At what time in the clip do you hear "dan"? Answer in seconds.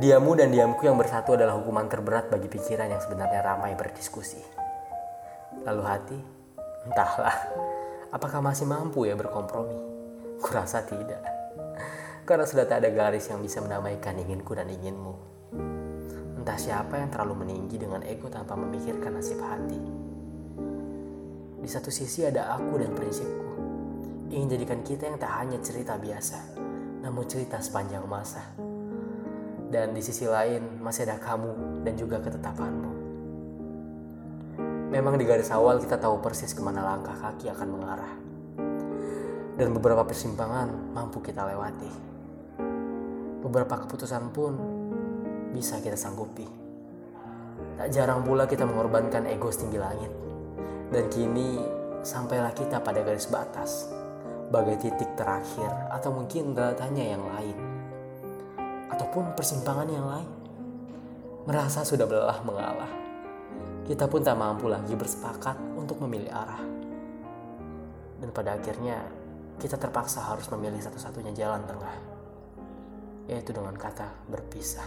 0.32-0.48, 14.56-14.72, 22.80-22.96, 29.70-29.94, 31.86-31.94, 39.54-39.70, 50.90-51.06, 68.20-68.28